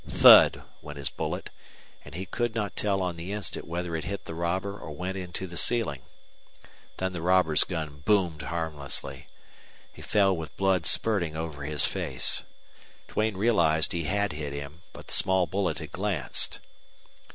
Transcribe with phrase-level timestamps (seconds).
[0.09, 0.63] Thud!
[0.81, 1.51] went his bullet,
[2.03, 5.15] and he could not tell on the instant whether it hit the robber or went
[5.15, 6.01] into the ceiling.
[6.97, 9.27] Then the robber's gun boomed harmlessly.
[9.93, 12.41] He fell with blood spurting over his face.
[13.09, 16.61] Duane realized he had hit him, but the small bullet had glanced.